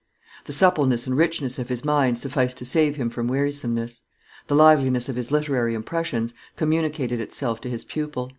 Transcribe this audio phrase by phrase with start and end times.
[0.45, 4.01] The suppleness and richness of his mind sufficed to save him from wearisomeness;
[4.47, 8.29] the liveliness of his literary impressions communicated itself to his pupil.